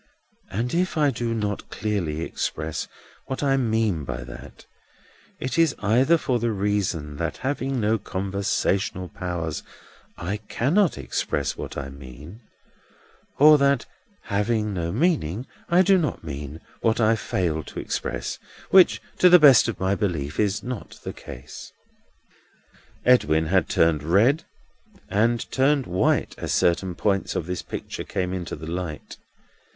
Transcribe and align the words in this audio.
And 0.49 0.73
if 0.73 0.97
I 0.97 1.11
do 1.11 1.35
not 1.35 1.69
clearly 1.69 2.21
express 2.23 2.87
what 3.27 3.43
I 3.43 3.55
mean 3.55 4.03
by 4.03 4.23
that, 4.23 4.65
it 5.39 5.59
is 5.59 5.75
either 5.77 6.17
for 6.17 6.39
the 6.39 6.51
reason 6.51 7.17
that 7.17 7.37
having 7.45 7.79
no 7.79 7.99
conversational 7.99 9.09
powers, 9.09 9.61
I 10.17 10.37
cannot 10.37 10.97
express 10.97 11.55
what 11.55 11.77
I 11.77 11.89
mean, 11.91 12.41
or 13.37 13.59
that 13.59 13.85
having 14.23 14.73
no 14.73 14.91
meaning, 14.91 15.45
I 15.69 15.83
do 15.83 15.99
not 15.99 16.23
mean 16.23 16.61
what 16.79 16.99
I 16.99 17.15
fail 17.15 17.61
to 17.65 17.79
express. 17.79 18.39
Which, 18.71 19.03
to 19.19 19.29
the 19.29 19.37
best 19.37 19.67
of 19.67 19.79
my 19.79 19.93
belief, 19.93 20.39
is 20.39 20.63
not 20.63 20.99
the 21.03 21.13
case." 21.13 21.71
Edwin 23.05 23.45
had 23.45 23.69
turned 23.69 24.01
red 24.01 24.45
and 25.09 25.47
turned 25.51 25.85
white, 25.85 26.33
as 26.39 26.51
certain 26.51 26.95
points 26.95 27.35
of 27.35 27.45
this 27.45 27.61
picture 27.61 28.03
came 28.03 28.33
into 28.33 28.55
the 28.55 28.65
light. 28.65 29.17